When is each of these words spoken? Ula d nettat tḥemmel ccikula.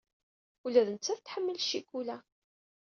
Ula 0.65 0.81
d 0.87 0.89
nettat 0.91 1.19
tḥemmel 1.21 1.57
ccikula. 1.63 2.17